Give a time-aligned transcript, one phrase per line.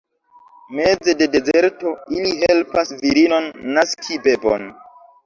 [0.77, 1.91] Meze de dezerto,
[2.21, 4.67] ili helpas virinon naski bebon.